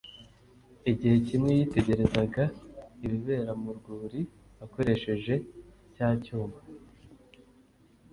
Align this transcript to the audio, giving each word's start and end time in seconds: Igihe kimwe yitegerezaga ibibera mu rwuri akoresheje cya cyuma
Igihe 0.91 1.15
kimwe 1.27 1.51
yitegerezaga 1.57 2.43
ibibera 3.05 3.51
mu 3.61 3.71
rwuri 3.77 4.19
akoresheje 4.65 5.35
cya 5.93 6.09
cyuma 6.23 6.59